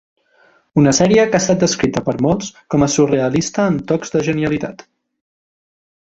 Una 0.83 0.91
sèrie 0.99 1.25
que 1.33 1.37
ha 1.39 1.41
estat 1.43 1.59
descrita 1.65 2.01
per 2.07 2.15
molts 2.27 2.49
com 2.75 2.85
a 2.85 2.89
"surrealista 2.97 3.65
amb 3.69 3.83
tocs 3.93 4.15
de 4.17 4.23
genialitat". 4.29 4.83